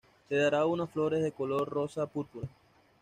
Te 0.29 0.35
dará 0.35 0.65
unas 0.65 0.89
flores 0.89 1.21
de 1.21 1.31
color 1.31 1.69
rosa-púrpura. 1.69 2.47